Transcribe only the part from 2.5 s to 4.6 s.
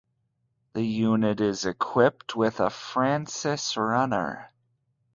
a Francis runner.